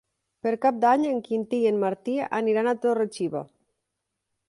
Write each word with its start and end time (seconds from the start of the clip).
Per 0.45 0.53
Cap 0.63 0.79
d'Any 0.85 1.03
en 1.09 1.19
Quintí 1.27 1.61
i 1.65 1.69
en 1.73 1.79
Martí 1.85 2.17
aniran 2.41 2.73
a 2.73 2.77
Torre-xiva. 2.87 3.47